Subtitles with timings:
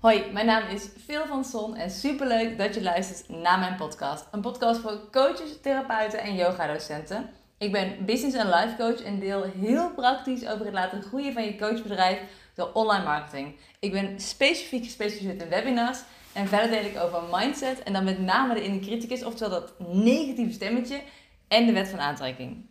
[0.00, 4.26] Hoi, mijn naam is Phil van Son en superleuk dat je luistert naar mijn podcast.
[4.30, 7.30] Een podcast voor coaches, therapeuten en yogadocenten.
[7.58, 11.44] Ik ben business en life coach en deel heel praktisch over het laten groeien van
[11.44, 12.18] je coachbedrijf
[12.54, 13.56] door online marketing.
[13.80, 15.98] Ik ben specifiek gespecialiseerd in webinars
[16.32, 19.72] en verder deel ik over mindset en dan met name de inner criticus, oftewel dat
[19.88, 21.00] negatieve stemmetje
[21.48, 22.66] en de wet van aantrekking.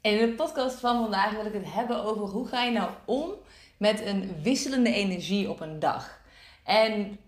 [0.00, 3.30] In de podcast van vandaag wil ik het hebben over hoe ga je nou om
[3.76, 6.22] met een wisselende energie op een dag.
[6.64, 7.18] En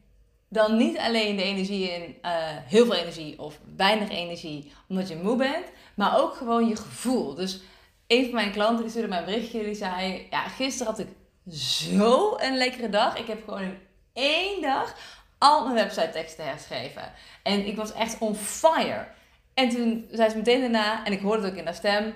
[0.49, 5.17] dan niet alleen de energie in uh, heel veel energie of weinig energie omdat je
[5.17, 7.35] moe bent, maar ook gewoon je gevoel.
[7.35, 7.61] Dus
[8.07, 11.09] een van mijn klanten die stuurde mij een berichtje die zei: Ja, gisteren had ik
[11.53, 13.19] zo een lekkere dag.
[13.19, 13.79] Ik heb gewoon in
[14.13, 14.95] één dag
[15.39, 17.13] al mijn website teksten herschreven.
[17.43, 19.07] En ik was echt on fire.
[19.55, 22.13] En toen zei ze meteen daarna, en ik hoorde het ook in haar stem.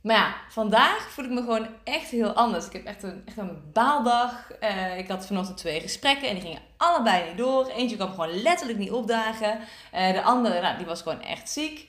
[0.00, 2.66] Maar ja, vandaag voel ik me gewoon echt heel anders.
[2.66, 4.50] Ik heb echt een, echt een baaldag.
[4.62, 7.66] Uh, ik had vanochtend twee gesprekken en die gingen allebei niet door.
[7.66, 9.58] Eentje kwam gewoon letterlijk niet opdagen.
[9.94, 11.88] Uh, de andere, nou, die was gewoon echt ziek.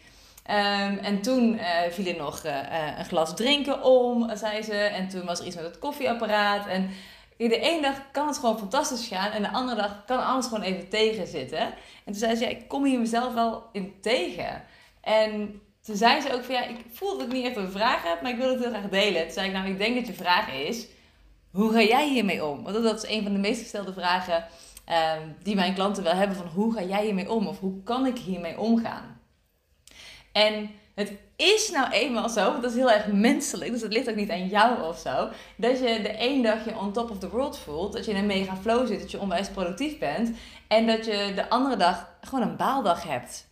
[0.50, 4.76] Um, en toen uh, viel er nog een glas drinken om, zei ze.
[4.76, 6.68] En toen was er iets met het koffieapparaat.
[6.68, 6.90] En
[7.38, 10.62] de ene dag kan het gewoon fantastisch gaan en de andere dag kan alles gewoon
[10.62, 11.60] even tegenzitten.
[11.60, 11.74] En
[12.06, 14.64] toen zei ze, ik kom hier mezelf wel in tegen.
[15.02, 18.04] En toen zei ze ook van, ja, ik voel dat ik niet echt een vraag
[18.04, 19.24] heb, maar ik wil het heel graag delen.
[19.24, 20.88] Toen zei ik, nou, ik denk dat je vraag is,
[21.52, 22.64] hoe ga jij hiermee om?
[22.64, 24.46] Want dat is een van de meest gestelde vragen
[24.90, 27.48] um, die mijn klanten wel hebben, van hoe ga jij hiermee om?
[27.48, 29.20] Of hoe kan ik hiermee omgaan?
[30.32, 34.10] En het is nou eenmaal zo, want dat is heel erg menselijk, dus het ligt
[34.10, 37.20] ook niet aan jou of zo, dat je de ene dag je on top of
[37.20, 40.38] the world voelt, dat je in een mega flow zit, dat je onwijs productief bent
[40.68, 43.48] en dat je de andere dag gewoon een baaldag hebt.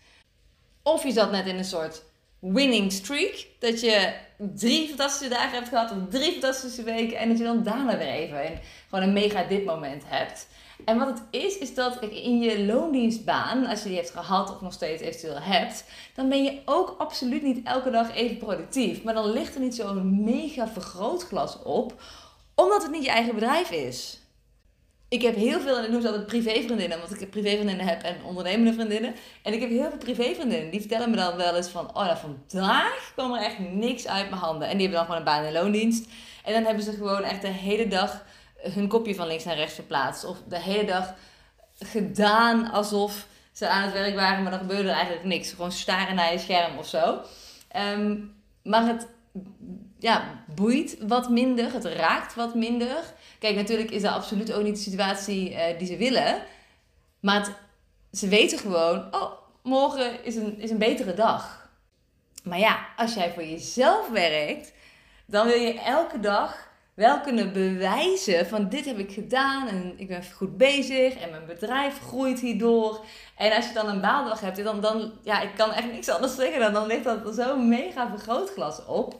[0.83, 2.03] Of je zat net in een soort
[2.39, 7.37] winning streak, dat je drie fantastische dagen hebt gehad of drie fantastische weken en dat
[7.37, 8.59] je dan daarna weer even een,
[8.89, 10.47] gewoon een mega dit moment hebt.
[10.85, 14.61] En wat het is, is dat in je loondienstbaan, als je die hebt gehad of
[14.61, 15.83] nog steeds eventueel hebt,
[16.15, 19.03] dan ben je ook absoluut niet elke dag even productief.
[19.03, 22.01] Maar dan ligt er niet zo'n mega vergrootglas op,
[22.55, 24.18] omdat het niet je eigen bedrijf is.
[25.09, 28.23] Ik heb heel veel, en ik noem ze altijd privévriendinnen, want ik privévriendinnen heb en
[28.23, 29.15] ondernemende vriendinnen.
[29.43, 32.17] En ik heb heel veel privévriendinnen, die vertellen me dan wel eens van, oh nou
[32.17, 34.67] vandaag kwam er echt niks uit mijn handen.
[34.67, 36.09] En die hebben dan gewoon een baan in loondienst.
[36.43, 38.25] En dan hebben ze gewoon echt de hele dag
[38.61, 40.25] hun kopje van links naar rechts verplaatst.
[40.25, 41.13] Of de hele dag
[41.79, 45.51] gedaan alsof ze aan het werk waren, maar dan gebeurde er eigenlijk niks.
[45.51, 47.21] Gewoon staren naar je scherm of zo.
[47.67, 48.17] Ehm,
[48.63, 49.07] maar het
[49.99, 53.13] ja, boeit wat minder, het raakt wat minder.
[53.39, 56.41] Kijk, natuurlijk is dat absoluut ook niet de situatie uh, die ze willen.
[57.19, 57.57] Maar
[58.11, 59.31] ze weten gewoon, oh,
[59.63, 61.69] morgen is een, is een betere dag.
[62.43, 64.73] Maar ja, als jij voor jezelf werkt,
[65.25, 66.68] dan wil je elke dag
[66.99, 71.45] wel kunnen bewijzen van dit heb ik gedaan en ik ben goed bezig en mijn
[71.45, 73.05] bedrijf groeit hierdoor.
[73.37, 76.35] En als je dan een baaldag hebt, dan, dan ja, ik kan echt niks anders
[76.35, 79.15] zeggen dan, dan ligt dat zo'n mega vergrootglas op.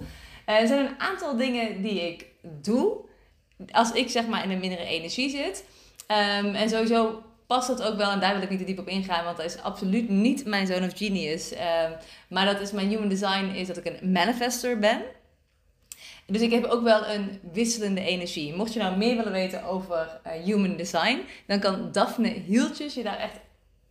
[0.46, 2.98] er zijn een aantal dingen die ik doe
[3.72, 5.64] als ik zeg maar in een mindere energie zit.
[6.08, 8.88] Um, en sowieso past dat ook wel, en daar wil ik niet te diep op
[8.88, 11.52] ingaan, want dat is absoluut niet mijn zone of genius.
[11.52, 11.96] Um,
[12.30, 15.02] maar dat is mijn human design, is dat ik een manifester ben.
[16.30, 18.54] Dus ik heb ook wel een wisselende energie.
[18.56, 23.04] Mocht je nou meer willen weten over uh, human design, dan kan Daphne Hieltjes je
[23.04, 23.40] daar echt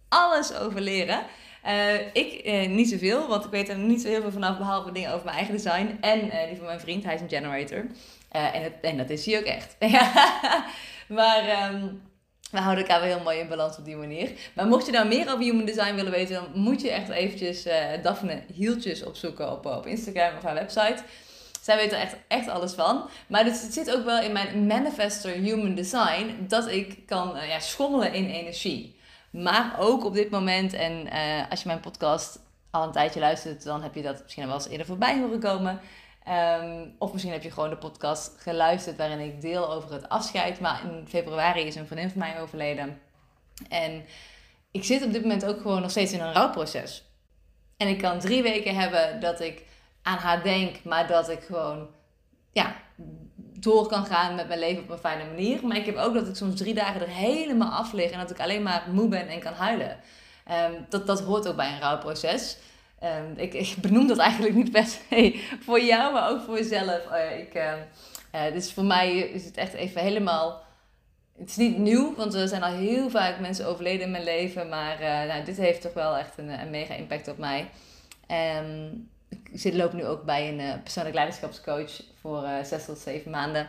[0.08, 1.20] alles over leren.
[1.66, 4.92] Uh, ik uh, niet zoveel, want ik weet er niet zo heel veel vanaf, behalve
[4.92, 7.04] dingen over mijn eigen design en die van mijn vriend.
[7.04, 7.86] Hij is een generator.
[8.30, 9.76] en, het, en dat is hij ook echt.
[11.18, 12.02] maar um,
[12.50, 14.30] we houden elkaar wel heel mooi in balans op die manier.
[14.54, 17.66] Maar mocht je nou meer over human design willen weten, dan moet je echt eventjes
[18.02, 21.02] Daphne Hieltjes opzoeken op, op Instagram of haar website.
[21.68, 23.08] Zij weet er echt, echt alles van.
[23.26, 27.58] Maar het zit ook wel in mijn manifester human design dat ik kan uh, ja,
[27.58, 29.00] schommelen in energie.
[29.30, 32.38] Maar ook op dit moment, en uh, als je mijn podcast
[32.70, 35.80] al een tijdje luistert, dan heb je dat misschien wel eens eerder voorbij horen komen.
[36.60, 40.60] Um, of misschien heb je gewoon de podcast geluisterd waarin ik deel over het afscheid.
[40.60, 43.00] Maar in februari is een vriendin van mij overleden.
[43.68, 44.04] En
[44.70, 47.04] ik zit op dit moment ook gewoon nog steeds in een rouwproces.
[47.76, 49.66] En ik kan drie weken hebben dat ik
[50.08, 51.88] aan haar denk, maar dat ik gewoon
[52.52, 52.76] ja,
[53.60, 55.66] door kan gaan met mijn leven op een fijne manier.
[55.66, 58.30] Maar ik heb ook dat ik soms drie dagen er helemaal af lig en dat
[58.30, 59.96] ik alleen maar moe ben en kan huilen.
[60.50, 62.56] Um, dat, dat hoort ook bij een rouwproces.
[63.04, 67.00] Um, ik, ik benoem dat eigenlijk niet per se voor jou, maar ook voor jezelf.
[67.10, 70.62] Uh, ik, uh, dus voor mij is het echt even helemaal.
[71.38, 74.68] Het is niet nieuw, want er zijn al heel vaak mensen overleden in mijn leven.
[74.68, 77.70] Maar uh, nou, dit heeft toch wel echt een, een mega impact op mij.
[79.52, 83.68] Ik loop nu ook bij een uh, persoonlijk leiderschapscoach voor uh, zes tot zeven maanden.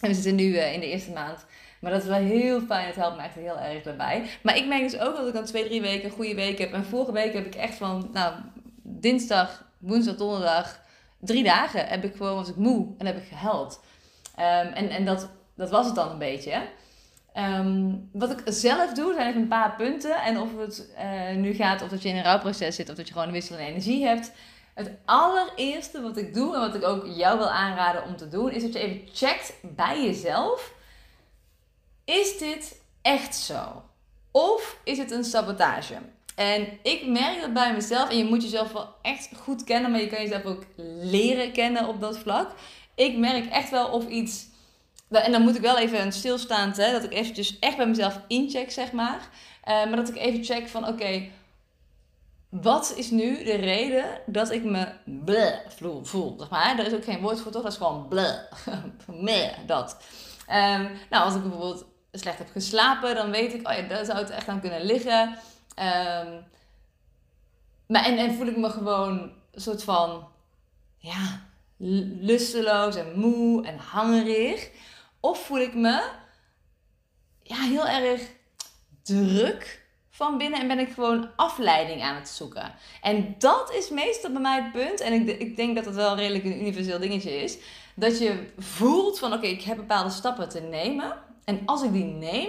[0.00, 1.46] En we zitten nu uh, in de eerste maand
[1.80, 2.86] Maar dat is wel heel fijn.
[2.86, 4.26] Het helpt me echt heel erg daarbij.
[4.42, 6.72] Maar ik merk dus ook dat ik dan twee, drie weken een goede week heb.
[6.72, 8.34] En vorige week heb ik echt van, nou,
[8.82, 10.80] dinsdag, woensdag, donderdag,
[11.20, 13.80] drie dagen heb ik gewoon, was ik moe en heb ik gehuild.
[14.36, 16.62] Ehm, en en dat, dat was het dan een beetje.
[17.32, 20.22] Ehm, wat ik zelf doe, zijn even een paar punten.
[20.22, 20.88] En of het
[21.36, 23.66] nu gaat of dat je in een rouwproces zit of dat je gewoon een wisselende
[23.66, 24.32] energie hebt.
[24.74, 28.50] Het allereerste wat ik doe en wat ik ook jou wil aanraden om te doen,
[28.50, 30.72] is dat je even checkt bij jezelf.
[32.04, 33.82] Is dit echt zo?
[34.30, 35.94] Of is het een sabotage?
[36.34, 40.00] En ik merk dat bij mezelf, en je moet jezelf wel echt goed kennen, maar
[40.00, 40.62] je kan jezelf ook
[41.02, 42.50] leren kennen op dat vlak.
[42.94, 44.48] Ik merk echt wel of iets
[45.10, 48.70] en dan moet ik wel even stilstaand, hè, dat ik eventjes echt bij mezelf incheck,
[48.70, 49.18] zeg maar.
[49.18, 51.28] Uh, maar dat ik even check van, oké,
[52.50, 55.58] wat is nu de reden dat ik me bleh
[56.02, 56.78] voel, zeg maar.
[56.78, 57.62] Er is ook geen woord voor, toch?
[57.62, 58.38] Dat is gewoon bleh,
[59.06, 59.96] meh, dat.
[60.48, 64.18] Um, nou, als ik bijvoorbeeld slecht heb geslapen, dan weet ik, oh ja, daar zou
[64.18, 65.28] het echt aan kunnen liggen.
[65.28, 66.44] Um,
[67.86, 70.28] maar en, en voel ik me gewoon een soort van,
[70.98, 71.42] ja,
[72.20, 74.70] lusteloos en moe en hangerig.
[75.20, 76.08] Of voel ik me
[77.42, 78.30] ja, heel erg
[79.02, 79.79] druk
[80.20, 82.74] van binnen en ben ik gewoon afleiding aan het zoeken.
[83.02, 85.00] En dat is meestal bij mij het punt.
[85.00, 87.58] En ik, ik denk dat het wel redelijk een universeel dingetje is.
[87.94, 91.12] Dat je voelt van oké, ik heb bepaalde stappen te nemen.
[91.44, 92.48] En als ik die neem,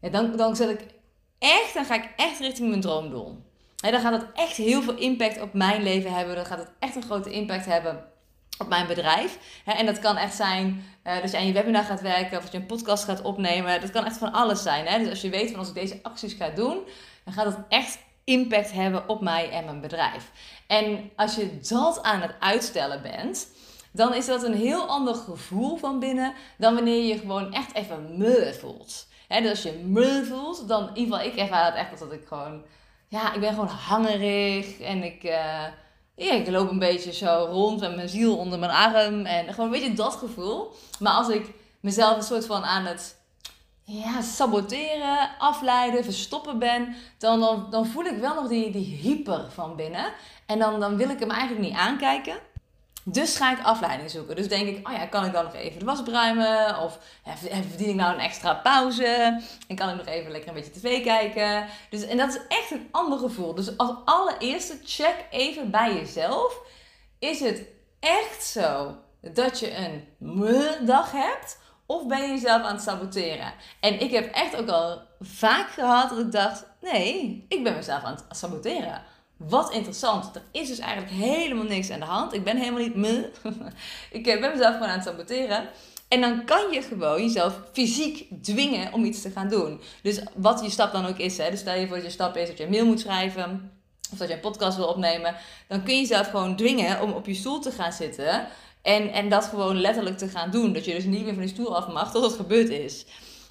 [0.00, 0.86] dan, dan zet ik
[1.38, 3.42] echt, dan ga ik echt richting mijn droomdoel.
[3.84, 6.34] En dan gaat het echt heel veel impact op mijn leven hebben.
[6.34, 8.04] Dan gaat het echt een grote impact hebben
[8.58, 9.38] op mijn bedrijf.
[9.64, 12.52] En dat kan echt zijn uh, dat je aan je webinar gaat werken of dat
[12.52, 13.80] je een podcast gaat opnemen.
[13.80, 14.86] Dat kan echt van alles zijn.
[14.86, 14.98] Hè?
[14.98, 16.78] Dus als je weet van als ik deze acties ga doen,
[17.24, 20.30] dan gaat het echt impact hebben op mij en mijn bedrijf.
[20.66, 23.48] En als je dat aan het uitstellen bent,
[23.92, 28.18] dan is dat een heel ander gevoel van binnen dan wanneer je gewoon echt even
[28.18, 29.06] me voelt.
[29.28, 32.26] dus als je me voelt, dan in ieder geval ik ervaar het echt dat ik
[32.26, 32.62] gewoon,
[33.08, 35.24] ja, ik ben gewoon hangerig en ik...
[35.24, 35.64] Uh,
[36.16, 39.26] ja, ik loop een beetje zo rond met mijn ziel onder mijn arm.
[39.26, 40.72] En gewoon een beetje dat gevoel.
[40.98, 43.16] Maar als ik mezelf een soort van aan het
[43.82, 49.50] ja, saboteren, afleiden, verstoppen ben, dan, dan, dan voel ik wel nog die, die hyper
[49.50, 50.12] van binnen.
[50.46, 52.36] En dan, dan wil ik hem eigenlijk niet aankijken.
[53.06, 54.36] Dus ga ik afleiding zoeken.
[54.36, 56.78] Dus denk ik, oh ja, kan ik dan nog even de was opruimen?
[56.78, 56.98] Of
[57.68, 59.40] verdien ik nou een extra pauze?
[59.68, 61.66] En kan ik nog even lekker een beetje tv kijken?
[61.90, 63.54] Dus, en dat is echt een ander gevoel.
[63.54, 66.60] Dus als allereerste, check even bij jezelf.
[67.18, 67.62] Is het
[68.00, 71.58] echt zo dat je een dag hebt?
[71.86, 73.52] Of ben je jezelf aan het saboteren?
[73.80, 78.02] En ik heb echt ook al vaak gehad dat ik dacht: nee, ik ben mezelf
[78.02, 79.02] aan het saboteren.
[79.36, 80.36] Wat interessant.
[80.36, 82.32] Er is dus eigenlijk helemaal niks aan de hand.
[82.32, 83.30] Ik ben helemaal niet me.
[84.10, 85.68] ik eh, ben mezelf gewoon aan het saboteren.
[86.08, 89.80] En dan kan je gewoon jezelf fysiek dwingen om iets te gaan doen.
[90.02, 91.38] Dus wat je stap dan ook is.
[91.38, 91.50] Hè.
[91.50, 93.72] Dus stel je voor dat je stap is dat je een mail moet schrijven.
[94.12, 95.34] Of dat je een podcast wil opnemen.
[95.68, 98.46] Dan kun je jezelf gewoon dwingen om op je stoel te gaan zitten.
[98.82, 100.72] En, en dat gewoon letterlijk te gaan doen.
[100.72, 103.04] Dat je dus niet meer van die stoel af mag tot het gebeurd is.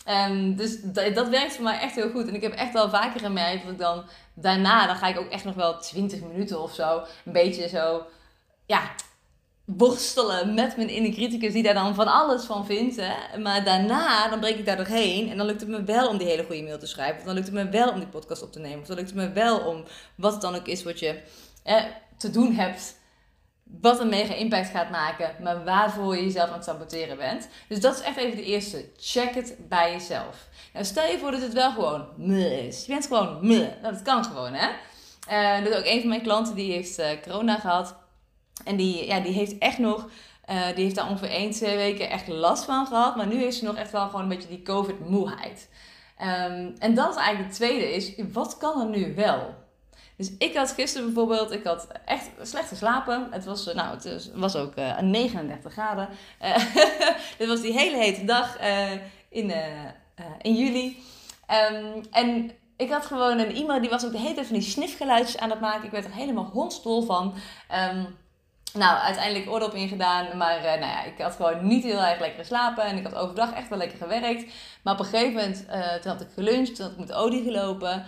[0.09, 2.27] Um, dus dat, werkt voor mij echt heel goed.
[2.27, 4.03] En ik heb echt wel vaker gemerkt dat ik dan
[4.33, 8.05] daarna, dan ga ik ook echt nog wel 20 minuten of zo, een beetje zo,
[8.65, 8.81] ja,
[9.65, 12.95] worstelen met mijn inner criticus die daar dan van alles van vindt.
[12.95, 13.37] Hè?
[13.37, 16.27] Maar daarna, dan breek ik daar doorheen en dan lukt het me wel om die
[16.27, 17.19] hele goede mail te schrijven.
[17.19, 18.79] Of dan lukt het me wel om die podcast op te nemen.
[18.79, 19.83] Of dan lukt het me wel om
[20.15, 21.21] wat het dan ook is wat je
[22.17, 22.95] te doen hebt
[23.81, 27.49] wat een mega impact gaat maken, maar waarvoor je jezelf aan het saboteren bent.
[27.67, 28.85] Dus dat is echt even de eerste.
[28.97, 30.47] Check het bij jezelf.
[30.73, 32.85] Nou, stel je voor dat het wel gewoon meh is.
[32.85, 33.67] Je bent gewoon meh.
[33.81, 34.69] Nou, dat kan gewoon, hè?
[35.29, 37.95] Uh, dus ook een van mijn klanten die heeft uh, corona gehad.
[38.65, 40.09] En die, ja, die heeft echt nog,
[40.49, 43.15] uh, die heeft daar ongeveer 1, 2 weken echt last van gehad.
[43.15, 45.69] Maar nu heeft ze nog echt wel gewoon een beetje die COVID-moeheid.
[46.21, 49.62] Um, en dat is eigenlijk het tweede is, wat kan er nu wel?
[50.17, 53.27] Dus ik had gisteren bijvoorbeeld, ik had echt slecht geslapen.
[53.31, 56.09] Het was, eh, nou, het was ook uh, 39 graden.
[56.41, 56.55] Uh,
[57.37, 58.57] dit was die hele hete dag
[59.29, 59.53] in,
[60.41, 61.03] in juli.
[61.71, 64.69] Um, en ik had gewoon een iemand die was ook de hele tijd van die
[64.69, 65.85] snifgeluidjes aan het maken.
[65.85, 67.33] Ik werd er helemaal hondstol van.
[67.91, 68.17] Um,
[68.73, 70.37] nou, uiteindelijk oordop ingedaan.
[70.37, 72.83] Maar nou ja, ik had gewoon niet heel erg lekker geslapen.
[72.83, 74.51] En ik had overdag echt wel lekker gewerkt.
[74.83, 75.65] Maar op een gegeven moment,
[76.01, 76.75] toen had ik geluncht.
[76.75, 78.05] Toen had ik met Odie gelopen.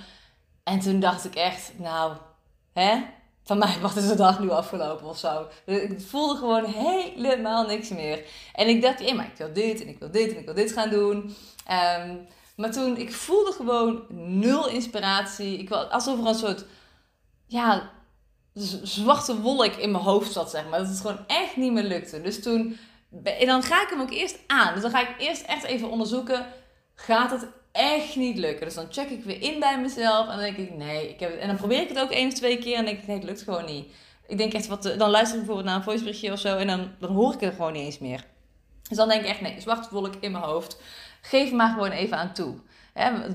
[0.65, 2.17] En toen dacht ik echt, nou,
[2.73, 3.03] hè?
[3.43, 5.47] Van mij, wat is de dag nu afgelopen of zo?
[5.65, 8.25] Ik voelde gewoon helemaal niks meer.
[8.53, 10.53] En ik dacht, ja, maar ik wil dit en ik wil dit en ik wil
[10.53, 11.35] dit gaan doen.
[11.71, 14.05] Um, maar toen, ik voelde gewoon
[14.39, 15.57] nul inspiratie.
[15.57, 16.65] Ik was alsof er een soort,
[17.45, 17.91] ja,
[18.83, 20.79] zwarte wolk in mijn hoofd zat, zeg maar.
[20.79, 22.21] Dat het gewoon echt niet meer lukte.
[22.21, 22.77] Dus toen,
[23.23, 24.73] en dan ga ik hem ook eerst aan.
[24.73, 26.45] Dus dan ga ik eerst echt even onderzoeken
[26.95, 28.65] gaat het echt niet lukken.
[28.65, 31.31] Dus dan check ik weer in bij mezelf en dan denk ik, nee, ik heb
[31.31, 31.39] het.
[31.39, 33.25] En dan probeer ik het ook één of twee keer en denk ik, nee, het
[33.25, 33.85] lukt gewoon niet.
[34.27, 36.91] Ik denk echt, wat, dan luister ik bijvoorbeeld naar een voiceberichtje of zo en dan,
[36.99, 38.25] dan hoor ik het gewoon niet eens meer.
[38.89, 40.77] Dus dan denk ik echt, nee, zwarte wolk in mijn hoofd.
[41.21, 42.55] Geef maar gewoon even aan toe.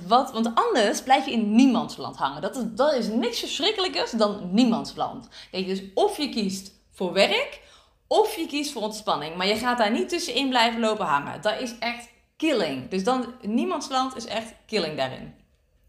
[0.06, 2.42] wat, want anders blijf je in niemands land hangen.
[2.42, 5.28] Dat is, dat is niks verschrikkelijkers dan niemands land.
[5.50, 7.60] Kijk, dus of je kiest voor werk,
[8.06, 9.36] of je kiest voor ontspanning.
[9.36, 11.42] Maar je gaat daar niet tussenin blijven lopen hangen.
[11.42, 12.08] Dat is echt
[12.40, 12.88] killing.
[12.88, 15.34] Dus dan, niemands land is echt killing daarin.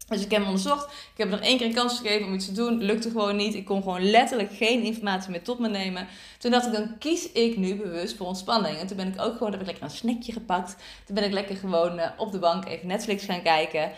[0.08, 0.84] Dus ik heb hem onderzocht.
[0.84, 2.82] Ik heb er één keer een kans gegeven om iets te doen.
[2.82, 3.54] Lukte gewoon niet.
[3.54, 6.08] Ik kon gewoon letterlijk geen informatie meer tot me nemen.
[6.38, 8.76] Toen dacht ik, dan kies ik nu bewust voor ontspanning.
[8.76, 10.76] En toen ben ik ook gewoon, heb ik lekker een snackje gepakt.
[11.06, 13.92] Toen ben ik lekker gewoon uh, op de bank even Netflix gaan kijken.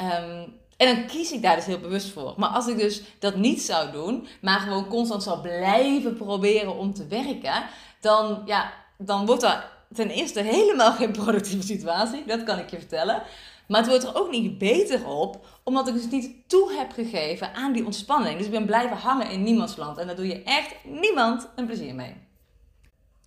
[0.00, 2.34] Um, en dan kies ik daar dus heel bewust voor.
[2.36, 6.94] Maar als ik dus dat niet zou doen, maar gewoon constant zou blijven proberen om
[6.94, 7.64] te werken,
[8.00, 12.24] dan, ja, dan wordt dat ten eerste helemaal geen productieve situatie.
[12.26, 13.22] Dat kan ik je vertellen.
[13.68, 17.54] Maar het wordt er ook niet beter op, omdat ik dus niet toe heb gegeven
[17.54, 18.36] aan die ontspanning.
[18.36, 19.98] Dus ik ben blijven hangen in niemands land.
[19.98, 22.14] En daar doe je echt niemand een plezier mee.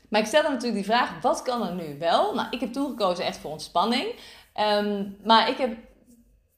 [0.10, 2.36] Maar ik stel dan natuurlijk die vraag, wat kan er nu wel?
[2.36, 4.16] Nou, ik heb toegekozen echt voor ontspanning.
[4.54, 5.78] Ehm, maar ik heb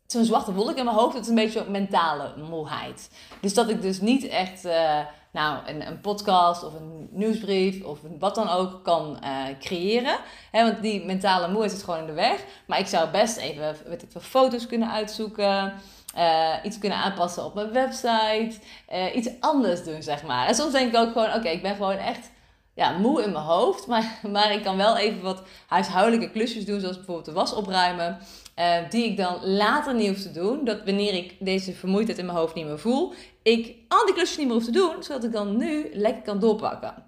[0.05, 1.13] zo'n zwarte wolk in mijn hoofd.
[1.13, 3.09] Het is een beetje mentale moeheid.
[3.41, 4.65] Dus dat ik dus niet echt...
[4.65, 4.99] Uh,
[5.31, 10.17] nou, een, een, podcast of een nieuwsbrief of wat dan ook kan uh, creëren.
[10.51, 12.45] He, want die mentale moeheid is gewoon in de weg.
[12.67, 15.73] Maar ik zou best even weet ik, foto's kunnen uitzoeken.
[16.17, 18.53] Uh, iets kunnen aanpassen op mijn website.
[18.93, 20.47] Uh, iets anders doen, zeg maar.
[20.47, 22.31] En soms denk ik ook gewoon, oké, ik ben gewoon echt
[22.73, 23.87] ja, moe in mijn hoofd.
[23.91, 28.17] Maar, maar ik kan wel even wat huishoudelijke klusjes doen, zoals bijvoorbeeld de was opruimen.
[28.89, 30.65] Die ik dan later niet hoef te doen.
[30.65, 34.37] Dat wanneer ik deze vermoeidheid in mijn hoofd niet meer voel, ik al die klusjes
[34.37, 37.03] niet meer hoef te doen, zodat ik dan nu lekker kan doorpakken.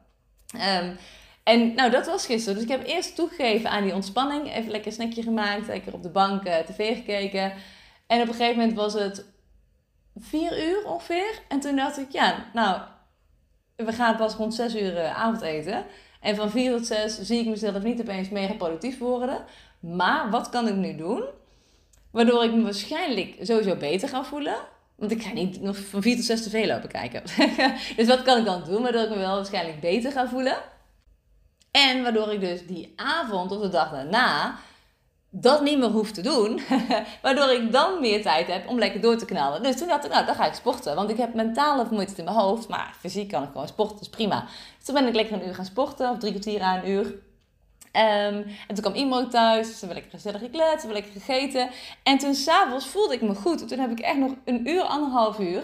[0.56, 0.98] Um,
[1.44, 2.54] en nou, dat was gisteren.
[2.54, 4.54] Dus ik heb eerst toegegeven aan die ontspanning.
[4.54, 7.54] Even lekker een snackje gemaakt, lekker op de bank uh, tv gekeken.
[8.08, 9.26] En op een gegeven moment was het
[10.16, 11.42] vier uur ongeveer.
[11.48, 12.82] En toen dacht ik, ja, nou,
[13.76, 15.86] we gaan pas rond zes uur uh, avondeten.
[16.22, 19.46] En van vier tot zes zie ik mezelf niet opeens mega productief worden.
[19.80, 21.24] Maar wat kan ik nu doen?
[22.12, 24.58] Waardoor ik me waarschijnlijk sowieso beter ga voelen.
[24.96, 27.24] Want ik ga niet nog van 4 tot 6 tv lopen kijken.
[27.98, 30.58] dus wat kan ik dan doen waardoor ik me wel waarschijnlijk beter ga voelen?
[31.72, 34.60] En waardoor ik dus die avond of de dag daarna
[35.36, 36.62] dat niet meer hoef te doen.
[37.22, 39.64] waardoor ik dan meer tijd heb om lekker door te knallen.
[39.64, 40.96] Dus toen dacht ik, nou, dan ga ik sporten.
[40.96, 42.68] Want ik heb mentale vermoeidheid in mijn hoofd.
[42.68, 44.46] Maar fysiek kan ik gewoon sporten, dus prima.
[44.78, 46.10] Dus toen ben ik lekker een uur gaan sporten.
[46.10, 47.16] Of drie kwartier aan een uur.
[47.96, 51.70] Um, en toen kwam iemand thuis, dus toen heb ik gezellig gekletst, heb ik gegeten.
[52.04, 53.68] En toen s'avonds voelde ik me goed.
[53.68, 55.64] Toen heb ik echt nog een uur, anderhalf uur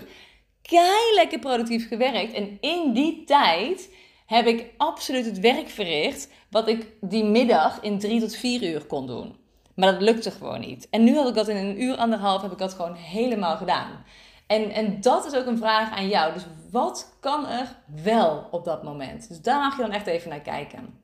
[0.61, 2.33] kei productief gewerkt.
[2.33, 3.93] En in die tijd
[4.25, 8.85] heb ik absoluut het werk verricht wat ik die middag in drie tot vier uur
[8.85, 9.35] kon doen.
[9.75, 10.87] Maar dat lukte gewoon niet.
[10.89, 14.03] En nu had ik dat in een uur, anderhalf, heb ik dat gewoon helemaal gedaan.
[14.47, 16.33] En, en dat is ook een vraag aan jou.
[16.33, 19.27] Dus wat kan er wel op dat moment?
[19.27, 21.01] Dus daar mag je dan echt even naar kijken.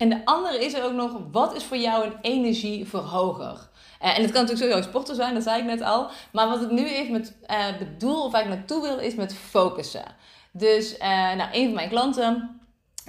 [0.00, 3.68] En de andere is er ook nog, wat is voor jou een energieverhoger?
[4.02, 6.10] Uh, en het kan natuurlijk sowieso sporten zijn, dat zei ik net al.
[6.32, 7.36] Maar wat ik nu even met
[7.78, 10.04] bedoel, of waar ik naartoe wil, is met focussen.
[10.52, 12.60] Dus uh, nou, een van mijn klanten,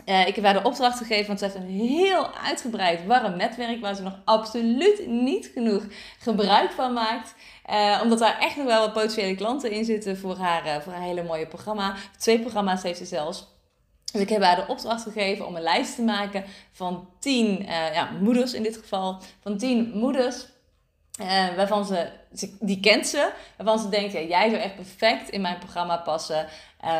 [0.05, 3.95] ik heb haar de opdracht gegeven, want ze heeft een heel uitgebreid warm netwerk waar
[3.95, 5.83] ze nog absoluut niet genoeg
[6.19, 7.35] gebruik van maakt.
[8.03, 11.23] omdat daar echt nog wel wat potentiële klanten in zitten voor haar, voor haar hele
[11.23, 11.95] mooie programma.
[12.17, 13.50] Twee programma's heeft ze zelfs.
[14.11, 17.93] Dus ik heb haar de opdracht gegeven om een lijst te maken van tien uh,
[17.93, 19.17] ja, moeders in dit geval.
[19.41, 20.45] Van tien moeders
[21.21, 22.09] uh, waarvan ze,
[22.59, 26.47] die kent ze, waarvan ze denkt, jij zou echt perfect in mijn programma passen.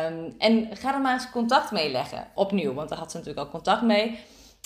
[0.06, 3.46] Um, en ga er maar eens contact mee leggen, opnieuw, want daar had ze natuurlijk
[3.46, 4.18] al contact mee.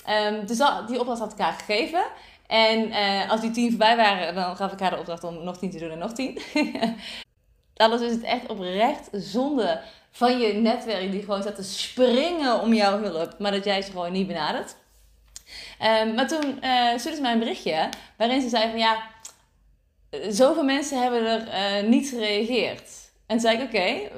[0.09, 2.03] Um, dus dat, die opdracht had ik haar gegeven.
[2.47, 5.57] En uh, als die tien voorbij waren, dan gaf ik haar de opdracht om nog
[5.57, 6.39] tien te doen en nog tien.
[7.75, 9.81] Alles is het echt oprecht zonde
[10.17, 13.91] van je netwerk die gewoon staat te springen om jouw hulp, maar dat jij ze
[13.91, 14.75] gewoon niet benadert.
[15.81, 19.03] Um, maar toen uh, stuurde ze mij een berichtje waarin ze zei van ja,
[20.29, 22.89] zoveel mensen hebben er uh, niet gereageerd.
[23.25, 24.09] En toen zei ik oké,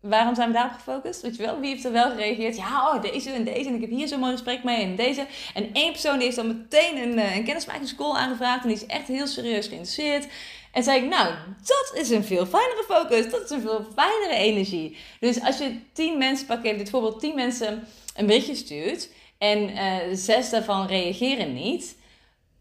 [0.00, 1.22] waarom zijn we daarop gefocust?
[1.22, 2.56] Weet je wel, wie heeft er wel gereageerd?
[2.56, 3.68] Ja, oh, deze en deze.
[3.68, 5.26] En ik heb hier zo'n mooi gesprek mee en deze.
[5.54, 8.62] En één persoon die heeft dan meteen een, eh, een kennismakingscall aangevraagd.
[8.62, 10.26] En die is echt heel serieus geïnteresseerd.
[10.72, 13.30] En zei ik, nou, dat is een veel fijnere focus.
[13.30, 14.96] Dat is een veel fijnere energie.
[15.20, 17.86] Dus als je tien mensen, pak even dit voorbeeld, tien mensen
[18.16, 19.08] een berichtje stuurt.
[19.38, 21.96] En uh, zes daarvan reageren niet.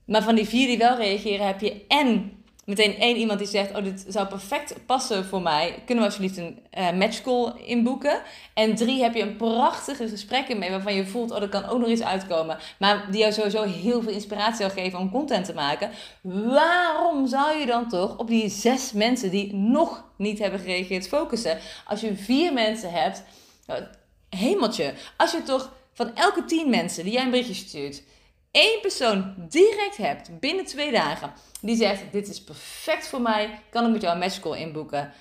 [0.06, 3.76] Maar van die vier die wel reageren heb je en meteen één iemand die zegt:
[3.76, 5.84] Oh, dit zou perfect passen voor mij.
[5.86, 8.22] Kunnen we alsjeblieft een uh, matchcall inboeken?
[8.54, 11.80] En drie, heb je een prachtige gesprekken mee waarvan je voelt: Oh, er kan ook
[11.80, 12.58] nog iets uitkomen.
[12.80, 15.90] Maar die jou sowieso heel veel inspiratie zal geven om content te maken.
[16.22, 21.58] Waarom zou je dan toch op die zes mensen die nog niet hebben gereageerd focussen?
[21.86, 23.24] Als je vier mensen hebt,
[23.68, 23.84] nou,
[24.30, 24.94] hemeltje.
[25.18, 28.04] Als je toch van elke tien mensen die jij een berichtje stuurt
[28.52, 33.86] één persoon direct hebt binnen twee dagen die zegt: Dit is perfect voor mij, kan
[33.86, 35.14] ik met jou een matchcall inboeken?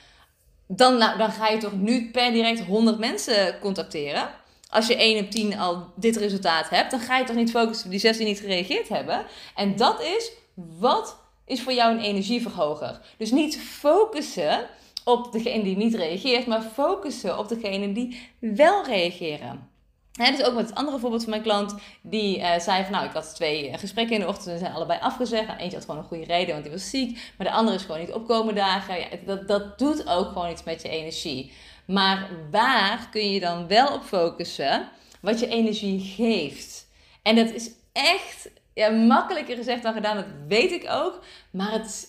[0.67, 4.31] Dan, dan ga je toch nu per direct 100 mensen contacteren.
[4.69, 7.85] Als je 1 op 10 al dit resultaat hebt, dan ga je toch niet focussen
[7.85, 9.27] op die 6 die niet gereageerd hebben.
[9.55, 13.01] En dat is wat is voor jou een energieverhoger.
[13.17, 14.69] Dus niet focussen
[15.05, 19.69] op degene die niet reageert, maar focussen op degene die wel reageren.
[20.12, 23.12] Dus ook met het andere voorbeeld van mijn klant, die uh, zei van nou, ik
[23.12, 25.47] had twee gesprekken in de ochtend en zijn allebei afgezegd.
[25.47, 27.33] Nou, eentje had gewoon een goede reden, want die was ziek.
[27.38, 28.99] Maar de andere is gewoon niet opkomen dagen.
[28.99, 31.52] Ja, dat, dat doet ook gewoon iets met je energie.
[31.85, 34.88] Maar waar kun je dan wel op focussen
[35.21, 36.87] wat je energie geeft?
[37.23, 41.21] En dat is echt ja, makkelijker gezegd dan gedaan, dat weet ik ook.
[41.50, 42.09] Maar het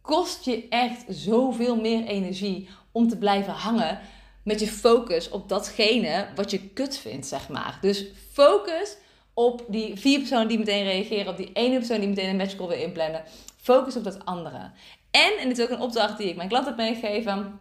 [0.00, 4.00] kost je echt zoveel meer energie om te blijven hangen
[4.48, 7.78] met je focus op datgene wat je kut vindt, zeg maar.
[7.80, 8.96] Dus focus
[9.34, 12.68] op die vier personen die meteen reageren, op die ene persoon die meteen een matchcall
[12.68, 13.22] wil inplannen.
[13.56, 14.70] Focus op dat andere.
[15.10, 17.60] En, en dit is ook een opdracht die ik mijn klant heb meegegeven.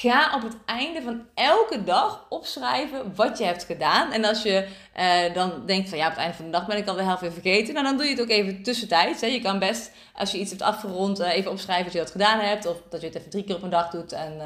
[0.00, 4.12] Ga op het einde van elke dag opschrijven wat je hebt gedaan.
[4.12, 6.76] En als je uh, dan denkt van ja, op het einde van de dag ben
[6.76, 7.74] ik al de helft weer vergeten.
[7.74, 9.20] Nou, dan doe je het ook even tussentijds.
[9.20, 9.26] Hè.
[9.26, 12.38] Je kan best, als je iets hebt afgerond, uh, even opschrijven dat je dat gedaan
[12.38, 12.66] hebt.
[12.66, 14.12] Of dat je het even drie keer op een dag doet.
[14.12, 14.44] En uh,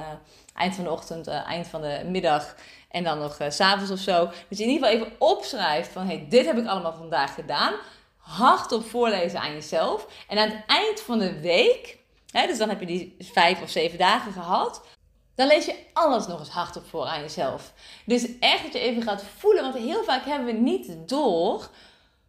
[0.55, 2.55] eind van de ochtend, eind van de middag.
[2.91, 4.31] En dan nog s s'avonds of zo.
[4.49, 7.75] Dus je in ieder geval even opschrijft van hey, dit heb ik allemaal vandaag gedaan.
[8.17, 10.07] Hardop voorlezen aan jezelf.
[10.29, 11.99] En aan het eind van de week,
[12.33, 14.83] dus dan heb je die vijf of zeven dagen gehad
[15.39, 17.73] dan lees je alles nog eens hardop voor aan jezelf.
[18.07, 21.69] Dus echt dat je even gaat voelen, want heel vaak hebben we niet door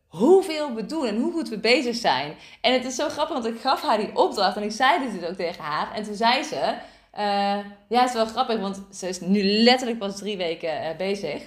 [0.08, 2.36] hoeveel we doen en hoe goed we bezig zijn.
[2.62, 5.30] En het is zo grappig, want ik gaf haar die opdracht en ik zei dit
[5.30, 5.94] ook tegen haar.
[5.94, 7.58] En toen zei ze, uh,
[7.89, 11.42] ja, het is wel grappig, want ze is nu letterlijk pas drie weken uh, bezig.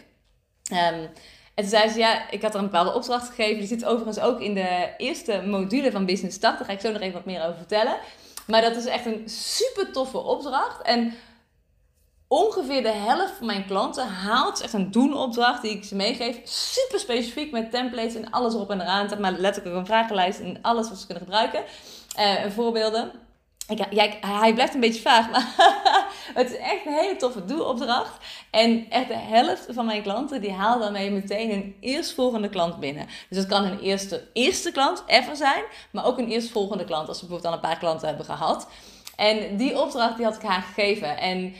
[0.73, 1.11] Um,
[1.55, 3.59] en toen zei ze, ja, ik had haar een bepaalde opdracht gegeven.
[3.59, 6.59] Die zit overigens ook in de eerste module van Business Start.
[6.59, 7.97] Daar ga ik zo nog even wat meer over vertellen.
[8.47, 10.83] Maar dat is echt een super toffe opdracht.
[10.83, 11.15] En
[12.33, 16.41] ongeveer de helft van mijn klanten haalt echt een doen-opdracht die ik ze meegeef.
[16.45, 19.09] Super specifiek met templates en alles erop en eraan.
[19.09, 21.63] Zeg maar letterlijk een vragenlijst en alles wat ze kunnen gebruiken.
[22.19, 23.13] Uh, voorbeelden.
[23.69, 25.55] Ik, hij blijft een beetje vaag, maar
[26.41, 28.17] het is echt een hele toffe doelopdracht.
[28.51, 33.07] En echt de helft van mijn klanten die haalt daarmee meteen een eerstvolgende klant binnen.
[33.29, 37.19] Dus het kan een eerste, eerste klant ever zijn, maar ook een eerstvolgende klant als
[37.19, 38.67] ze bijvoorbeeld al een paar klanten hebben gehad.
[39.17, 41.19] En die opdracht die had ik haar gegeven.
[41.19, 41.55] En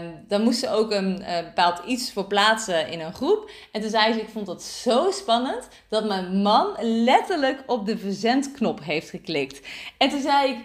[0.00, 3.50] um, dan moest ze ook een uh, bepaald iets voor plaatsen in een groep.
[3.72, 7.98] En toen zei ze, ik vond dat zo spannend dat mijn man letterlijk op de
[7.98, 9.66] verzendknop heeft geklikt.
[9.98, 10.58] En toen zei ik,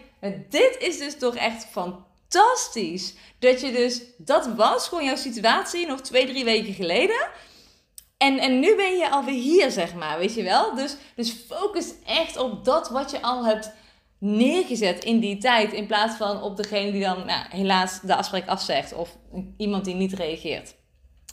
[0.50, 3.14] dit is dus toch echt fantastisch.
[3.40, 7.28] Dat je dus, dat was gewoon jouw situatie nog twee, drie weken geleden.
[8.18, 10.76] En, en nu ben je alweer hier, zeg maar, weet je wel?
[10.76, 13.72] Dus, dus focus echt op dat wat je al hebt
[14.24, 15.74] neergezet in die tijd.
[15.74, 18.94] In plaats van op degene die dan nou, helaas de afspraak afzegt.
[18.94, 19.18] Of
[19.58, 20.76] iemand die niet reageert.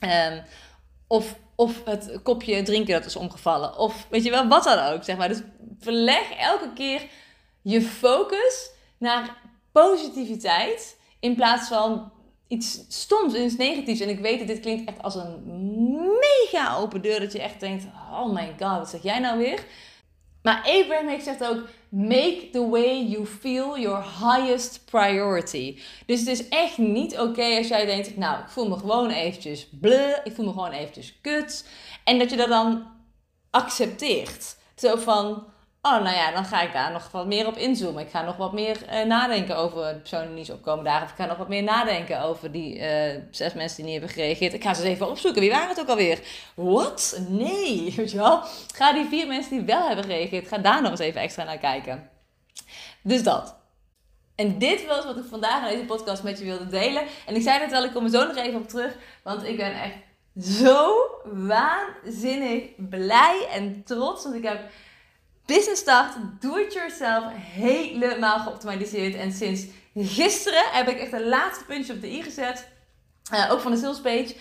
[0.04, 0.42] Um,
[1.06, 3.78] of, of het kopje drinken dat is omgevallen.
[3.78, 5.04] Of weet je wel, wat dan ook.
[5.04, 5.28] Zeg maar.
[5.28, 5.42] Dus
[5.78, 7.02] verleg elke keer
[7.62, 9.36] je focus naar
[9.72, 10.98] positiviteit.
[11.20, 12.12] In plaats van
[12.48, 14.00] iets stoms iets negatiefs.
[14.00, 15.42] En ik weet dat dit klinkt echt als een
[16.20, 17.20] mega open deur.
[17.20, 19.64] Dat je echt denkt, oh my god, wat zeg jij nou weer?
[20.42, 25.78] Maar Abraham heeft zegt ook: Make the way you feel your highest priority.
[26.06, 29.68] Dus het is echt niet oké als jij denkt: Nou, ik voel me gewoon eventjes
[29.80, 31.68] bleh, ik voel me gewoon eventjes kut.
[32.04, 32.86] En dat je dat dan
[33.50, 34.56] accepteert.
[34.76, 35.44] Zo van:
[35.82, 38.02] Oh, nou ja, dan ga ik daar nog wat meer op inzoomen.
[38.02, 41.04] Ik ga nog wat meer uh, nadenken over de personen die niet opkomen dagen.
[41.04, 44.10] Of ik ga nog wat meer nadenken over die uh, zes mensen die niet hebben
[44.10, 44.54] gereageerd.
[44.54, 45.40] Ik ga ze eens even opzoeken.
[45.40, 46.20] Wie waren het ook alweer?
[46.54, 47.20] Wat?
[47.28, 48.42] Nee, weet je wel?
[48.74, 51.58] Ga die vier mensen die wel hebben gereageerd, ga daar nog eens even extra naar
[51.58, 52.10] kijken.
[53.02, 53.56] Dus dat.
[54.34, 57.02] En dit was wat ik vandaag in deze podcast met je wilde delen.
[57.26, 58.96] En ik zei het wel, ik kom er zo nog even op terug.
[59.22, 59.94] Want ik ben echt
[60.46, 64.22] zo waanzinnig blij en trots.
[64.22, 64.60] Want ik heb
[65.50, 69.14] Business Start, do it yourself, helemaal geoptimaliseerd.
[69.14, 72.68] En sinds gisteren heb ik echt een laatste puntje op de i gezet.
[73.32, 74.34] Uh, ook van de sales page.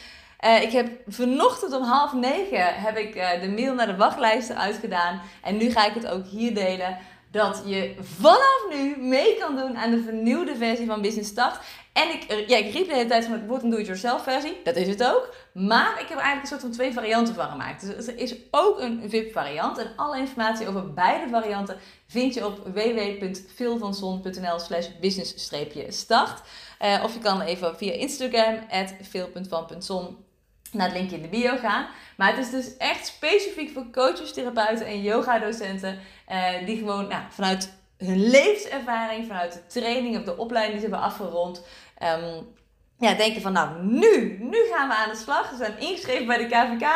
[0.46, 4.50] Uh, ik heb vanochtend om half negen heb ik uh, de mail naar de wachtlijst
[4.50, 5.22] eruit gedaan.
[5.44, 6.98] En nu ga ik het ook hier delen.
[7.32, 11.60] dat je vanaf nu mee kan doen aan de vernieuwde versie van Business Start.
[12.02, 14.58] En ik, eh, ja, ik riep de hele tijd van het wordt een do-it-yourself versie.
[14.64, 15.34] Dat is het ook.
[15.54, 17.96] Maar ik heb er eigenlijk een soort van twee varianten van gemaakt.
[17.96, 19.78] Dus er is ook een VIP variant.
[19.78, 26.42] En alle informatie over beide varianten vind je op www.veelvanzon.nl slash business-start.
[26.82, 28.94] Uh, of je kan even via Instagram, at
[30.72, 31.88] naar het linkje in de bio gaan.
[32.18, 36.00] Maar het is dus echt specifiek voor coaches, therapeuten en yoga-docenten.
[36.30, 40.96] Uh, die gewoon nou, vanuit hun levenservaring, vanuit de training of de opleiding die ze
[40.96, 41.64] hebben afgerond.
[42.00, 42.56] Um,
[43.00, 45.50] ja, denken van nou, nu, nu gaan we aan de slag.
[45.50, 46.88] Ze zijn ingeschreven bij de KVK.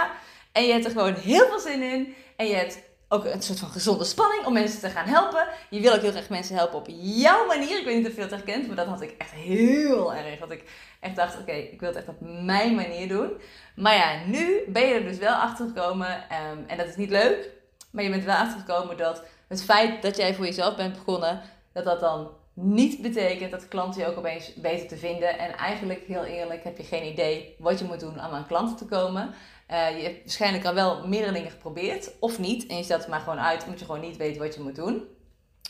[0.51, 2.15] En je hebt er gewoon heel veel zin in.
[2.35, 5.47] En je hebt ook een soort van gezonde spanning om mensen te gaan helpen.
[5.69, 7.79] Je wil ook heel graag mensen helpen op jouw manier.
[7.79, 10.39] Ik weet niet of je dat herkent, maar dat had ik echt heel erg.
[10.39, 10.63] Dat ik
[10.99, 13.31] echt dacht, oké, ik wil het echt op mijn manier doen.
[13.75, 16.07] Maar ja, nu ben je er dus wel achter gekomen.
[16.51, 17.49] Um, en dat is niet leuk.
[17.91, 21.41] Maar je bent wel achter gekomen dat het feit dat jij voor jezelf bent begonnen,
[21.73, 25.39] dat dat dan niet betekent dat klanten je ook opeens beter te vinden.
[25.39, 28.77] En eigenlijk, heel eerlijk, heb je geen idee wat je moet doen om aan klanten
[28.77, 29.33] te komen.
[29.71, 32.65] Uh, je hebt waarschijnlijk al wel meerdere dingen geprobeerd, of niet.
[32.67, 34.75] En je stelt het maar gewoon uit, omdat je gewoon niet weet wat je moet
[34.75, 35.03] doen.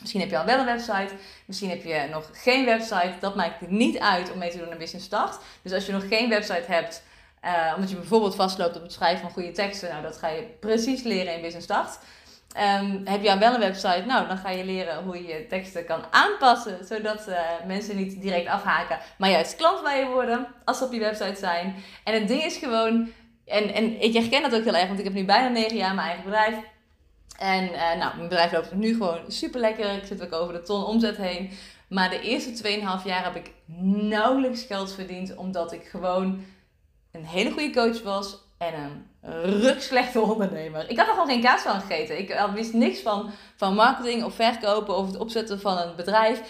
[0.00, 1.14] Misschien heb je al wel een website,
[1.46, 3.14] misschien heb je nog geen website.
[3.20, 5.38] Dat maakt niet uit om mee te doen aan Business Start.
[5.62, 7.02] Dus als je nog geen website hebt,
[7.44, 10.42] uh, omdat je bijvoorbeeld vastloopt op het schrijven van goede teksten, nou dat ga je
[10.60, 11.98] precies leren in Business Start.
[12.56, 14.04] Um, heb je wel een website?
[14.06, 18.20] Nou, dan ga je leren hoe je je teksten kan aanpassen, zodat uh, mensen niet
[18.20, 21.74] direct afhaken, maar juist klant bij je worden als ze op je website zijn.
[22.04, 23.08] En het ding is gewoon,
[23.44, 25.94] en, en ik herken dat ook heel erg, want ik heb nu bijna negen jaar
[25.94, 26.54] mijn eigen bedrijf.
[27.38, 29.92] En uh, nou, mijn bedrijf loopt nu gewoon super lekker.
[29.92, 31.50] Ik zit ook over de ton omzet heen.
[31.88, 33.52] Maar de eerste 2,5 jaar heb ik
[34.08, 36.44] nauwelijks geld verdiend, omdat ik gewoon
[37.12, 40.90] een hele goede coach was en een rukslechte ondernemer.
[40.90, 42.18] Ik had er gewoon geen kaas van gegeten.
[42.18, 46.40] Ik wist niks van, van marketing of verkopen of het opzetten van een bedrijf.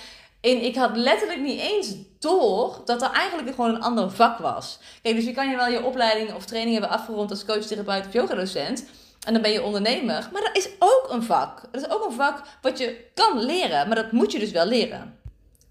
[0.40, 4.78] En ik had letterlijk niet eens door dat er eigenlijk gewoon een ander vak was.
[5.02, 8.06] Kijk, dus je kan je wel je opleiding of training hebben afgerond als coach, therapeut
[8.06, 8.86] of yogadocent.
[9.26, 10.28] En dan ben je ondernemer.
[10.32, 11.62] Maar dat is ook een vak.
[11.72, 13.86] Dat is ook een vak wat je kan leren.
[13.86, 15.18] Maar dat moet je dus wel leren.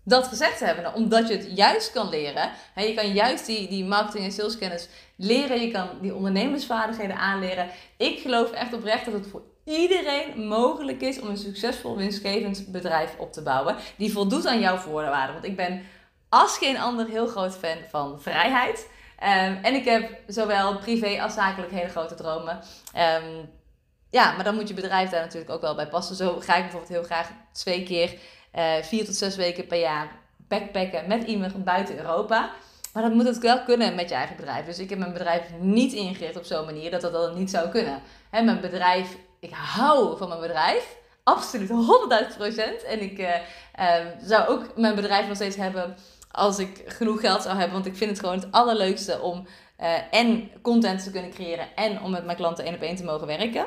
[0.03, 2.51] Dat gezegd hebben, omdat je het juist kan leren.
[2.75, 5.61] Je kan juist die, die marketing- en saleskennis leren.
[5.61, 7.69] Je kan die ondernemersvaardigheden aanleren.
[7.97, 13.15] Ik geloof echt oprecht dat het voor iedereen mogelijk is om een succesvol winstgevend bedrijf
[13.17, 13.75] op te bouwen.
[13.97, 15.33] Die voldoet aan jouw voorwaarden.
[15.33, 15.81] Want ik ben
[16.29, 18.89] als geen ander heel groot fan van vrijheid.
[19.23, 22.59] Um, en ik heb zowel privé als zakelijk hele grote dromen.
[23.23, 23.49] Um,
[24.09, 26.15] ja, maar dan moet je bedrijf daar natuurlijk ook wel bij passen.
[26.15, 28.13] Zo ga ik bijvoorbeeld heel graag twee keer,
[28.55, 30.07] uh, vier tot zes weken per jaar
[30.47, 32.51] backpacken met iemand buiten Europa.
[32.93, 34.65] Maar dat moet het wel kunnen met je eigen bedrijf.
[34.65, 37.69] Dus ik heb mijn bedrijf niet ingericht op zo'n manier dat dat dan niet zou
[37.69, 38.01] kunnen.
[38.29, 40.95] Hè, mijn bedrijf, ik hou van mijn bedrijf.
[41.23, 42.83] Absoluut 100.000 procent.
[42.83, 43.29] En ik uh,
[43.79, 45.95] uh, zou ook mijn bedrijf nog steeds hebben
[46.31, 47.73] als ik genoeg geld zou hebben.
[47.73, 49.47] Want ik vind het gewoon het allerleukste om
[49.79, 53.03] uh, en content te kunnen creëren en om met mijn klanten één op één te
[53.03, 53.65] mogen werken.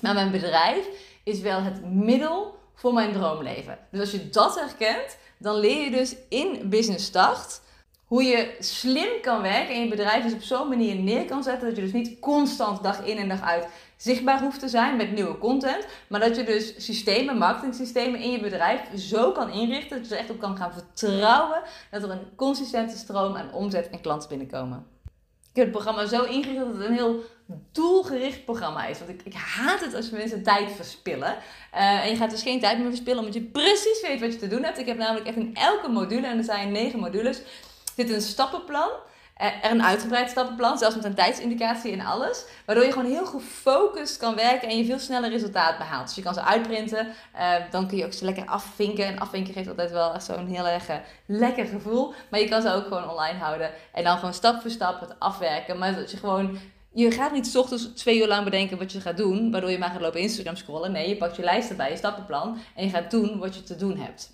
[0.00, 0.86] Maar mijn bedrijf
[1.24, 3.78] is wel het middel voor mijn droomleven.
[3.90, 7.60] Dus als je dat herkent, dan leer je dus in Business Start
[8.04, 11.66] hoe je slim kan werken en je bedrijf dus op zo'n manier neer kan zetten
[11.66, 15.12] dat je dus niet constant dag in en dag uit zichtbaar hoeft te zijn met
[15.12, 20.08] nieuwe content, maar dat je dus systemen, marketingsystemen in je bedrijf zo kan inrichten dat
[20.08, 24.00] je er echt op kan gaan vertrouwen dat er een consistente stroom aan omzet en
[24.00, 24.86] klanten binnenkomen.
[25.50, 27.20] Ik heb het programma zo ingericht dat het een heel
[27.72, 28.98] doelgericht programma is.
[28.98, 31.36] Want ik, ik haat het als mensen tijd verspillen.
[31.74, 34.38] Uh, en je gaat dus geen tijd meer verspillen omdat je precies weet wat je
[34.38, 34.78] te doen hebt.
[34.78, 37.40] Ik heb namelijk echt in elke module, en er zijn negen modules,
[37.96, 38.90] zit een stappenplan.
[39.34, 42.44] Er een uitgebreid stappenplan, zelfs met een tijdsindicatie en alles.
[42.66, 46.06] Waardoor je gewoon heel gefocust kan werken en je veel sneller resultaat behaalt.
[46.06, 49.06] Dus je kan ze uitprinten, uh, dan kun je ook ze lekker afvinken.
[49.06, 50.86] En afvinken geeft altijd wel zo'n heel erg
[51.26, 52.14] lekker gevoel.
[52.30, 55.14] Maar je kan ze ook gewoon online houden en dan gewoon stap voor stap het
[55.18, 55.78] afwerken.
[55.78, 56.58] Maar dat je gewoon
[56.94, 59.78] je gaat niet s ochtends twee uur lang bedenken wat je gaat doen, waardoor je
[59.78, 60.92] maar gaat lopen Instagram scrollen.
[60.92, 63.76] Nee, je pakt je lijst erbij, je stappenplan en je gaat doen wat je te
[63.76, 64.32] doen hebt.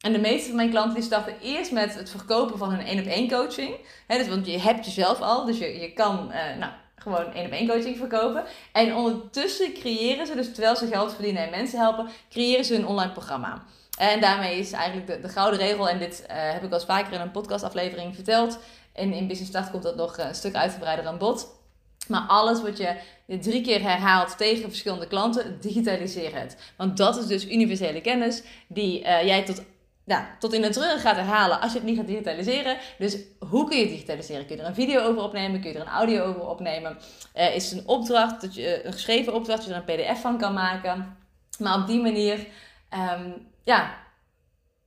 [0.00, 3.06] En de meeste van mijn klanten starten eerst met het verkopen van hun één op
[3.06, 3.76] één coaching.
[4.06, 7.52] dus, want je hebt jezelf al, dus je, je kan uh, nou, gewoon één op
[7.52, 8.44] één coaching verkopen.
[8.72, 12.86] En ondertussen creëren ze, dus terwijl ze geld verdienen en mensen helpen, creëren ze een
[12.86, 13.62] online programma.
[13.98, 16.84] En daarmee is eigenlijk de, de gouden regel, en dit uh, heb ik al eens
[16.84, 18.58] vaker in een podcastaflevering verteld.
[18.92, 21.62] En in Business Start komt dat nog een stuk uitgebreider aan bod.
[22.08, 26.56] Maar alles wat je drie keer herhaalt tegen verschillende klanten, digitaliseer het.
[26.76, 29.62] Want dat is dus universele kennis die uh, jij tot
[30.04, 32.76] nou, tot in de treuren gaat herhalen als je het niet gaat digitaliseren.
[32.98, 34.46] Dus hoe kun je digitaliseren?
[34.46, 35.60] Kun je er een video over opnemen?
[35.60, 36.98] Kun je er een audio over opnemen?
[37.34, 40.20] Uh, is het een opdracht, dat je, een geschreven opdracht, dat je er een pdf
[40.20, 41.16] van kan maken?
[41.58, 42.46] Maar op die manier
[42.88, 43.30] ehm,
[43.62, 43.94] ja,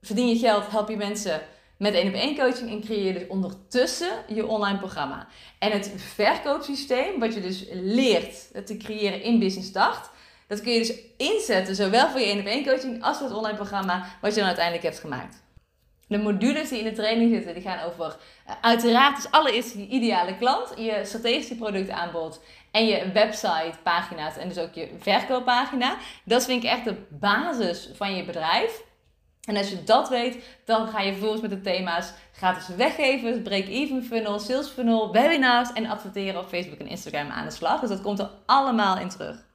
[0.01, 1.41] verdien je geld, help je mensen
[1.77, 5.27] met één op één coaching en creëer je dus ondertussen je online programma.
[5.59, 10.09] En het verkoopsysteem, wat je dus leert te creëren in Business Start,
[10.47, 13.35] dat kun je dus inzetten, zowel voor je één op één coaching als voor het
[13.35, 15.45] online programma, wat je dan uiteindelijk hebt gemaakt.
[16.07, 19.87] De modules die in de training zitten, die gaan over uh, uiteraard dus allereerst je
[19.87, 25.97] ideale klant, je strategische productaanbod en je website pagina's en dus ook je verkooppagina.
[26.23, 28.83] Dat vind ik echt de basis van je bedrijf.
[29.47, 34.03] En als je dat weet, dan ga je vervolgens met de thema's gratis weggeven, break-even
[34.03, 37.79] funnel, sales funnel, webinars en adverteren op Facebook en Instagram aan de slag.
[37.79, 39.45] Dus dat komt er allemaal in terug.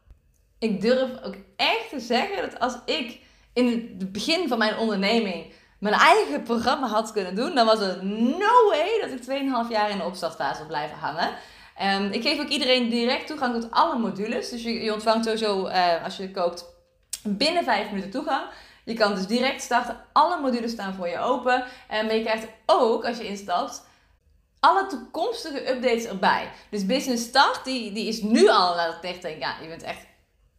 [0.59, 3.21] Ik durf ook echt te zeggen dat als ik
[3.53, 8.05] in het begin van mijn onderneming mijn eigen programma had kunnen doen, dan was er
[8.05, 11.31] no way dat ik 2,5 jaar in de opstartfase zou blijven hangen.
[11.83, 14.51] Um, ik geef ook iedereen direct toegang tot alle modules.
[14.51, 16.65] Dus je, ontvangt sowieso, uh, als je koopt,
[17.23, 18.43] binnen 5 minuten toegang.
[18.85, 19.97] Je kan dus direct starten.
[20.13, 21.65] Alle modules staan voor je open.
[21.89, 23.83] En je krijgt ook, als je instapt,
[24.61, 26.51] alle toekomstige updates erbij.
[26.71, 29.83] Dus Business Start, die, die is nu al, dat ik echt denk, ja, je bent
[29.83, 30.07] echt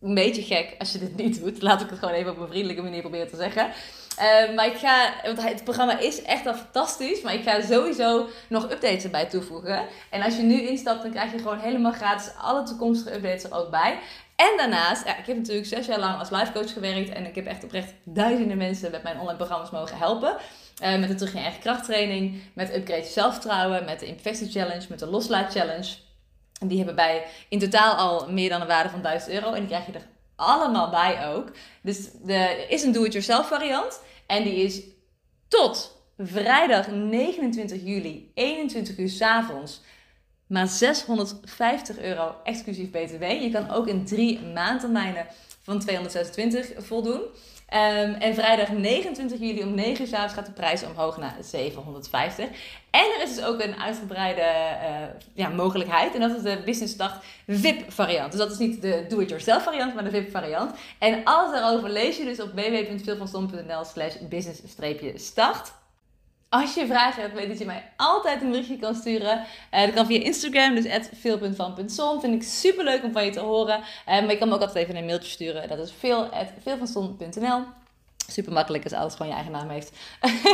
[0.01, 1.61] een beetje gek als je dit niet doet.
[1.61, 3.71] Laat ik het gewoon even op een vriendelijke manier proberen te zeggen.
[4.19, 8.27] Uh, maar ik ga, want het programma is echt al fantastisch, maar ik ga sowieso
[8.49, 9.85] nog updates erbij toevoegen.
[10.09, 13.53] En als je nu instapt, dan krijg je gewoon helemaal gratis alle toekomstige updates er
[13.53, 13.99] ook bij.
[14.43, 17.35] En daarnaast, ja, ik heb natuurlijk zes jaar lang als life coach gewerkt en ik
[17.35, 20.37] heb echt oprecht duizenden mensen met mijn online programma's mogen helpen.
[20.83, 24.99] Uh, met de terug in eigen krachttraining, met upgrade zelfvertrouwen, met de Investor Challenge, met
[24.99, 25.95] de loslaat challenge.
[26.59, 29.51] En die hebben bij in totaal al meer dan een waarde van 1000 euro.
[29.51, 31.51] En die krijg je er allemaal bij ook.
[31.81, 34.01] Dus er is een do-it-yourself variant.
[34.27, 34.81] En die is
[35.47, 39.81] tot vrijdag 29 juli, 21 uur s avonds,
[40.53, 43.23] maar 650 euro exclusief BTW.
[43.23, 45.25] Je kan ook in drie maandtermijnen
[45.61, 47.21] van 226 voldoen.
[47.21, 52.45] Um, en vrijdag 29 juli om 9 uur gaat de prijs omhoog naar 750.
[52.89, 56.13] En er is dus ook een uitgebreide uh, ja, mogelijkheid.
[56.13, 58.31] En dat is de Business Start VIP variant.
[58.31, 60.75] Dus dat is niet de do-it-yourself variant, maar de VIP variant.
[60.99, 65.71] En alles daarover lees je dus op www.veelvanstom.nl slash business-start.
[66.53, 69.45] Als je vragen hebt, weet dat je mij altijd een berichtje kan sturen.
[69.73, 72.21] Uh, dat kan via Instagram, dus veel.van.son.
[72.21, 73.79] Vind ik super leuk om van je te horen.
[73.79, 75.69] Uh, maar je kan me ook altijd even een mailtje sturen.
[75.69, 77.63] Dat is veel.veelvanson.nl.
[78.27, 79.91] Super makkelijk als alles gewoon je eigen naam heeft.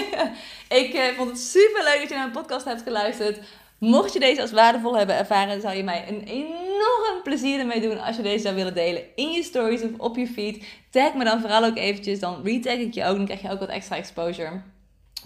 [0.84, 3.40] ik uh, vond het super leuk dat je naar mijn podcast hebt geluisterd.
[3.78, 8.00] Mocht je deze als waardevol hebben ervaren, zou je mij een enorm plezier ermee doen
[8.00, 10.66] als je deze zou willen delen in je stories of op je feed.
[10.90, 13.60] Tag me dan vooral ook eventjes, dan retag ik je ook, dan krijg je ook
[13.60, 14.62] wat extra exposure.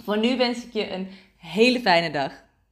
[0.04, 2.44] Voor nu wens ik je een hele fijne dag.